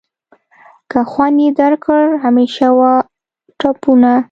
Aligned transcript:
که 0.91 0.99
خوند 1.11 1.37
یې 1.43 1.49
درکړ 1.59 1.99
همیشه 2.23 2.67
وهه 2.77 2.99
ټوپونه. 3.59 4.11